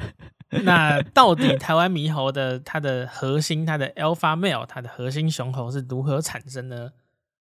[0.65, 6.93] 那到底台湾猕猴的它的核心，它的 alpha male，它的核心雄猴是如何产生呢？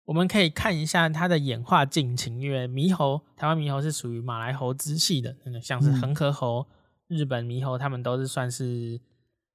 [0.05, 6.67] 我们可以看一下它的演化进程，因为猕猴，台湾猕猴是属于马来猴支系的，像是恒河猴、
[7.09, 9.01] 嗯、日本猕猴，它们都是算是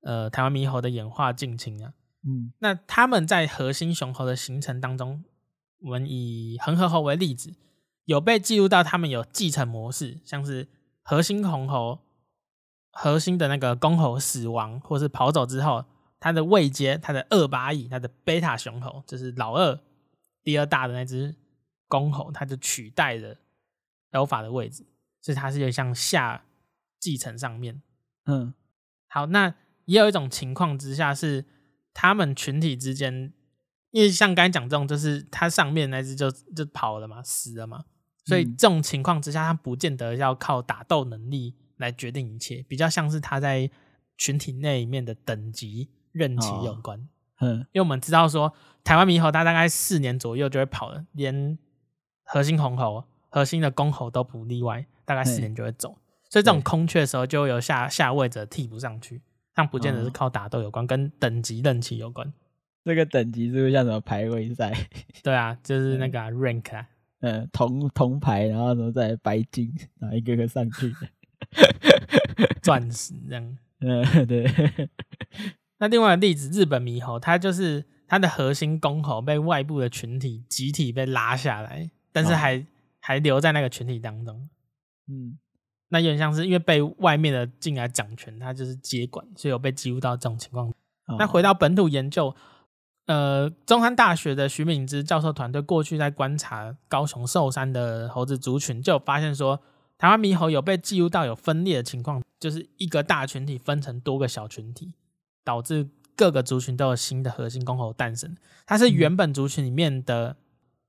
[0.02, 1.94] 呃台湾猕猴的演化进程啊。
[2.26, 5.24] 嗯，那他们在核心雄猴的形成当中，
[5.82, 7.54] 我们以恒河猴为例子。
[8.06, 10.70] 有被记录到，他们有继承模式，像是
[11.02, 12.00] 核心雄猴，
[13.00, 15.86] 核心的那个公猴死亡或是跑走之后，
[16.20, 19.80] 它的位阶，它的二八翼，它的贝塔雄猴，就是老二，
[20.44, 21.36] 第二大的那只
[21.88, 23.38] 公猴，它就取代了
[24.12, 24.84] Alpha 的位置，
[25.22, 26.46] 所以它是有点像下
[27.00, 27.84] 继承上面。
[28.26, 28.56] 嗯，
[29.08, 29.54] 好，那
[29.86, 31.46] 也有一种情况之下是
[31.94, 33.32] 他们群体之间，
[33.92, 37.86] 因为像刚才讲这种，就是它上面那只就就跑了嘛，死了嘛。
[38.26, 43.70] 所以这种情况之下，它不见得要靠打斗能力来决定一切，比较像是他在
[44.18, 47.08] 群体内里面的等级任期有关。
[47.40, 51.58] 嗯，因为我们知道说，台湾猕猴它大概四年左右就会跑了，连
[52.24, 55.98] 核心红猴、核心的公猴都不例外，大概四年就会走。
[56.30, 59.22] 所以这种空缺的时候，就会有下下位者替补上去，
[59.54, 62.34] 但不见得是靠打斗有关，跟等级任期有关。
[62.84, 64.74] 这个等级是不是像什么排位赛？
[65.22, 66.88] 对啊，就是那个、啊、rank 啊。
[67.20, 70.94] 嗯，铜铜牌，然后什么再白金，然后一个个上去，
[72.62, 73.58] 钻石这样。
[73.80, 74.52] 嗯，对。
[75.80, 82.66] 那另外的例子，日本猕猴，它就是它的核心公猴被外部的群体集体被拉下来，但是还、哦、
[83.00, 84.50] 还留在那个群体当中。
[85.08, 85.38] 嗯，
[85.90, 90.68] 那有点像是因为被外面的进来掌权，它就是接管，所以有被记录到这种情况。
[91.06, 92.36] 哦、那回到本土研究。
[93.06, 99.62] 呃，中山大学的徐敏之教授团队过去在观察高雄寿山的猴子族群，就有发现说，
[99.98, 104.94] 台湾猕猴有被记录到有分裂的情况，就是一个大群体分成多个小群体，
[105.44, 108.36] 导致各个族群都有新的核心公猴诞生。
[108.66, 110.38] 它是原本族群里面的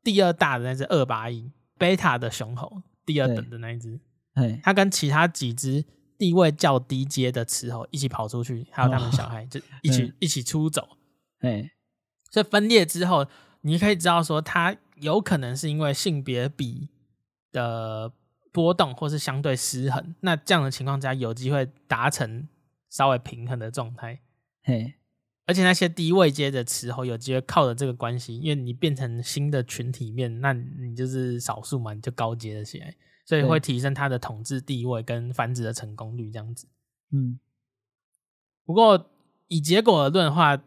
[0.02, 3.98] 第二大的那只二八一贝塔的雄猴，第二等的那一只。
[4.62, 5.84] 它跟其他几只
[6.16, 10.88] 地位较低阶的雌猴一起跑出去，还有他们小孩就一起一起出走。
[12.30, 13.26] 所以分裂之后，
[13.62, 16.88] 你可以知道说，它有可能是因为性别比
[17.50, 18.12] 的
[18.52, 20.14] 波动，或是相对失衡。
[20.20, 22.48] 那这样的情况下，有机会达成
[22.88, 24.20] 稍微平衡的状态。
[24.62, 24.94] 嘿，
[25.46, 36.66] 而且那些低位阶的雌猴有机会靠着这个关系，因为你变成新的群体面，那你就是少数嘛，你就高阶了起来，所以会提升它的统治地位跟繁殖的成功率这样子。
[37.12, 37.38] 嗯，
[38.64, 39.10] 不过
[39.46, 40.62] 以结果而论的话，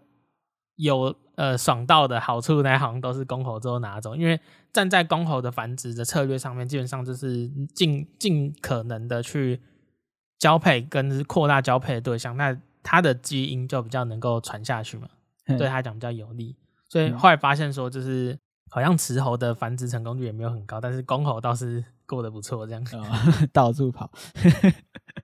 [0.75, 1.15] 有。
[1.41, 4.39] 呃，爽到的好处呢，好像都是公猴之后拿走，因为
[4.71, 9.59] 站在公猴的繁殖的策略上面，基本上就是尽尽可能的去
[10.37, 15.07] 交配跟扩大交配的对象，那它的基因就比较能够传下去嘛，
[15.57, 16.55] 对他讲比较有利。
[16.87, 18.37] 所以后来发现说，就是
[18.69, 22.85] 好像雌猴的繁殖成功率也没有很高，但是公猴倒是过得不错，这样
[23.51, 24.11] 到处跑。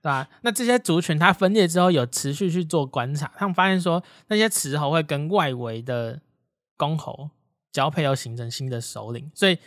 [0.00, 0.28] 对吧？
[0.42, 6.20] 那这些族群它分裂之后，有持续去做观察，他们发现说，那些雌猴会跟外围的
[6.76, 7.30] 公猴
[7.72, 9.58] 交配，又形成新的首领，所以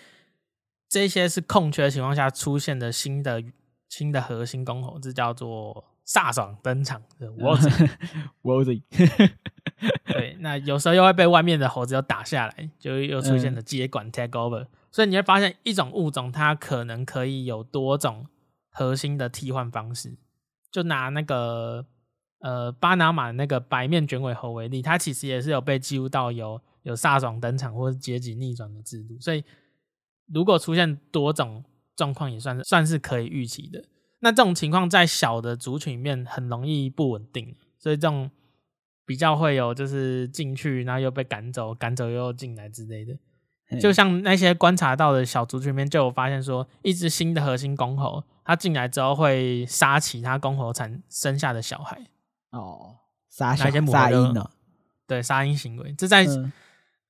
[0.90, 3.44] 这些是空缺的情况下出现的新的
[3.90, 7.28] 新的核心公猴，这叫做飒爽登场的
[8.44, 8.82] Worthy。
[10.06, 18.28] 对，那有时候又会被外面的猴子又打下来，就又出现了接管 take over，所以你会发现一种物种它可能可以有多种。
[18.72, 20.18] 核心的替换方式，
[20.72, 21.86] 就拿那个
[22.40, 29.44] 呃巴拿马那个白面卷尾猴为例，它其实也是有被记录到有有飒爽登场或是阶级逆转的制度，所以
[30.34, 31.64] 如果出现多种
[31.96, 33.84] 状况，也算是算是可以预期的。
[34.22, 38.32] 那这种情况在小的族群里面很容易不稳定，所以这种
[39.06, 43.18] 比较会有就是进去，然后又被赶走，赶走又进来之类的。
[43.80, 48.24] 就像那些观察到的小族群里面，就有发现说，一只新的核心公猴。
[48.52, 52.06] 他进来之后会杀其他公猴产生下的小孩。
[52.50, 52.98] 哦，
[53.30, 54.52] 杀小杀婴呢？
[55.08, 56.52] 对，杀婴行为，这在、嗯、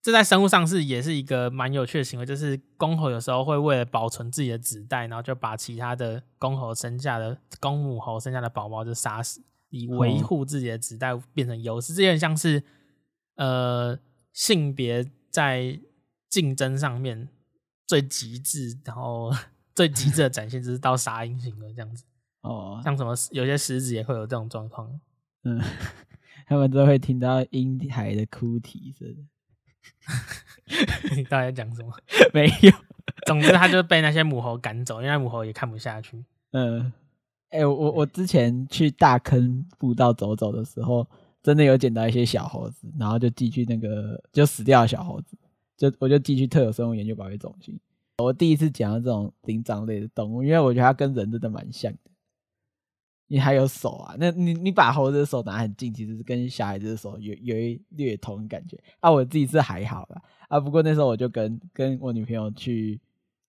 [0.02, 11.96] 这在生物上是也是一个蛮有趣的行为，就是公猴有时候会为了保存自己的子代，然后就把其他的公猴生下的公母猴生下的宝宝就杀死，以维护自己的子代变成优势。
[11.96, 12.64] 这有点像是
[13.36, 13.98] 呃
[14.32, 15.80] 性别在
[16.30, 17.30] 竞争上面
[17.88, 19.32] 最极致，然后
[19.76, 22.04] 最极致的展现就是到杀婴型的这样子。
[22.42, 25.00] 哦，像什么有些狮子也会有这种状况。
[25.44, 25.62] 嗯，
[26.48, 29.08] 他们都会听到婴孩的哭啼声。
[31.16, 31.92] 你到底在讲什么？
[32.34, 32.72] 没有。
[33.26, 36.24] 总之，他就被那些母猴赶走，因为母猴也看不下去。
[36.52, 36.92] 嗯，
[37.50, 41.08] 哎、欸，我我之前去大坑步道走走的时候，
[41.44, 45.38] 真的有捡到一些小猴子，然后就寄去那个就死掉的小猴子，
[45.78, 47.80] 就我就寄去特有生物研究保育中心。
[48.18, 52.00] 我第一次讲到这种灵长类的动物，因为我觉得它跟人真的蛮像的。
[53.28, 54.16] 你还有手啊？
[54.20, 59.10] 那你你把猴子的手拿很近，其实是跟小孩子的手有有一略同感觉啊。
[59.10, 63.00] 我自己是还好啦啊，不过那时候我就跟跟我女朋友去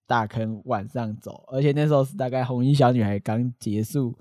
[0.06, 4.16] 大坑晚上走，而且那时候是大概红衣小女孩刚结束，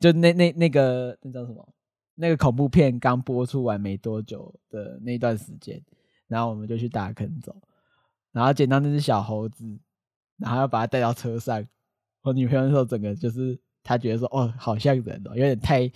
[0.00, 1.68] 就那那那个那叫什么？
[2.16, 5.82] 那个恐怖片刚播出完没多久的那段时间，
[6.28, 7.54] 然后我们就去大坑走，
[8.34, 9.64] 然后捡到那只小猴子，
[10.36, 11.66] 然后要把它带到车上。
[12.20, 13.58] 我女朋友那时候整个就是。
[13.86, 15.86] 她觉得说哦，好像人哦，有点太，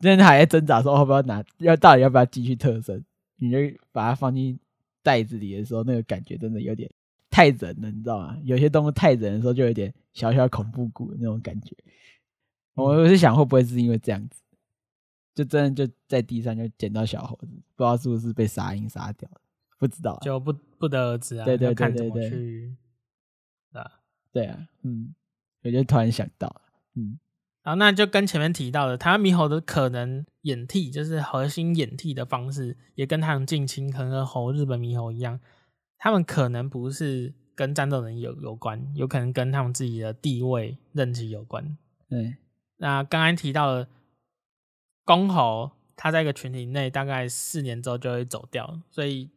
[0.00, 3.02] 真的还在挣扎说要不要拿，要到底要不要继续特生？
[3.36, 3.56] 你就
[3.90, 4.60] 把它放进
[5.02, 6.90] 袋子里的时候，那个感觉真的有点
[7.30, 8.36] 太人了，你知道吗？
[8.44, 11.74] 有些动物太人的时候，就有点小小恐怖谷的那种感觉。
[12.74, 14.42] 我是想会不会是因为这样子，
[15.34, 17.46] 就真的就在地上就捡到小猴子，
[17.76, 19.40] 不知道是不是被杀鹰杀掉了，
[19.78, 21.44] 不知道、啊，就不不得而知啊。
[21.44, 22.76] 对对对对对，
[23.72, 23.90] 啊，
[24.32, 25.14] 对啊，嗯，
[25.62, 26.60] 我就突然想到，
[26.94, 27.18] 嗯。
[27.62, 35.38] 好，那就跟前面提到的台湾猕猴的可能演替，就是核心演替的方式，也跟他们近亲可能和猴、日本猕猴一样，
[35.98, 41.76] 他们可能不是跟战斗人有有关，有可能跟他们自己的地位、任期有关。
[42.08, 42.36] 对，
[42.78, 43.88] 那刚刚提到的
[45.04, 49.28] 公猴，它在一个群体内大概四年之后就会走掉，所以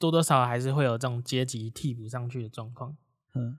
[0.00, 2.96] 多多少少还是会有这种阶级替补上去的状况。
[3.34, 3.56] 嗯。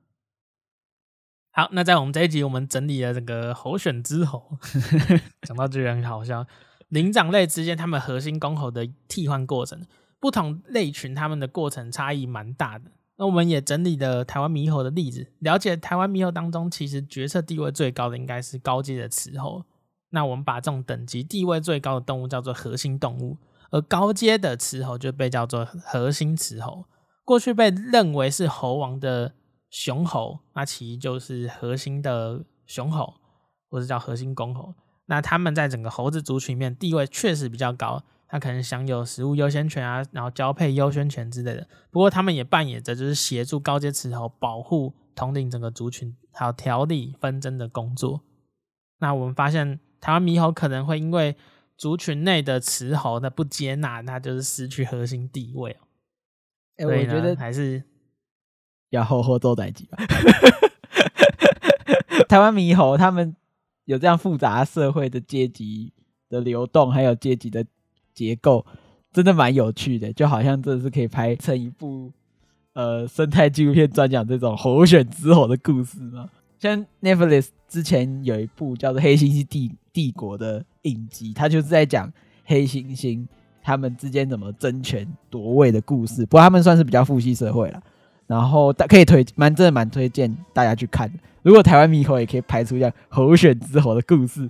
[1.52, 4.58] 好，那在我们这一集，我们整理了这个猴选之猴，
[5.44, 6.48] 讲到这个很好笑。
[6.88, 9.86] 灵长类之间，他们核心公猴的替换过程，
[10.20, 12.92] 不同类群他们的过程差异蛮大的。
[13.18, 19.64] 那我们也整理了台湾猕猴的例子，了解台湾猕猴当中，其实决策地位最高的应该是高阶的雌猴。
[20.10, 23.38] 那我们把这种等级地位最高的动物叫做核心动物，
[23.72, 26.86] 而高阶的雌猴就被叫做核心雌猴。
[27.26, 29.34] 过去被认为是猴王的。
[29.74, 33.13] 雄猴，那其实就是核心的雄猴，
[33.69, 34.76] 或者叫核心公猴。
[35.05, 41.65] 那他们在整个猴子族群里面地位确实比较高，它可能享有食物优先权啊，然后交配优先权之类的。
[41.89, 48.19] 不过他们也扮演着就是协助高阶雌猴保护统领整个族群，还有调理纷争的工作。
[48.99, 51.38] 那我们发现台湾猕猴可能会因为
[51.82, 55.82] 族群内的雌猴的不接纳，那就是失去核心地位哦。
[56.77, 57.82] 哎、欸，我觉得还是。
[58.91, 59.97] 要好好做代级吧。
[62.29, 63.36] 台湾猕猴他们
[63.86, 65.91] 有这样复杂社会的阶级
[66.29, 67.65] 的流动，还有阶级的
[68.13, 68.63] 结构，
[69.11, 70.13] 真的蛮有趣的。
[70.13, 72.11] 就好像这是可以拍成一部
[72.73, 76.29] 呃生态纪录片，专讲这种猴选之猴的故事吗？
[76.59, 82.12] 像 Netflix 之前有一部叫做《黑猩猩帝帝国》的影集，它就是在讲
[82.46, 83.26] 黑猩猩
[83.62, 86.26] 他们之间怎么争权夺位的故事。
[86.26, 87.82] 不过他们算是比较父系社会了。
[88.28, 91.12] 然后大可以推蛮真的蛮推荐大家去看。
[91.42, 94.50] 如果台湾猕猴也可以拍出这样猴选之猴的故事，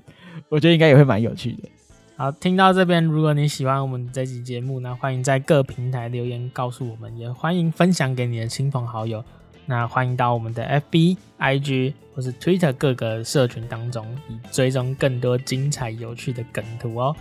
[0.50, 1.70] 我觉得应该也会蛮有趣的。
[2.16, 9.24] 好，听到这边，如果你喜欢我们这期节目，那欢迎在各平台留言告诉我们，也欢迎分享给你的亲朋好友。
[9.72, 10.62] 那欢迎到我们的
[10.92, 17.16] FB、IG 或是 Twitter 各个社群当中，以追踪更多精彩有趣的梗图哦。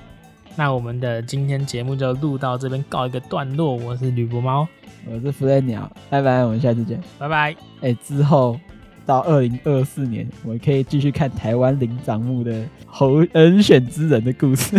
[0.57, 3.77] 那我们的今天节目就录到这边告一个段落。
[3.77, 4.67] 我是吕伯猫。
[5.07, 7.53] 我是福来鸟，拜拜，我们下次见，拜拜。
[7.83, 8.59] 哎、欸，之后
[9.07, 14.77] 到二零二四年，我们可以继续看台湾灵长目的猴人选之人的故事。